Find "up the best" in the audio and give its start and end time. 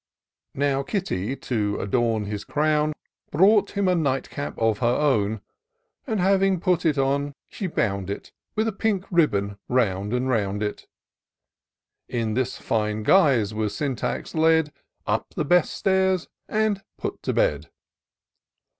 15.05-15.71